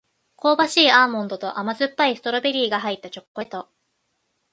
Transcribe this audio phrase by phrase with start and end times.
[0.35, 3.69] 香ばしいアーモンドと甘酸っぱいストロベリーが入ったチョコレート